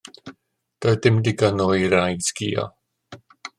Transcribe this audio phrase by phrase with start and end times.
[0.85, 2.67] Doedd dim digon o eira i sgïo.